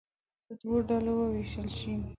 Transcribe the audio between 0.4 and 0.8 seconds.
په دوو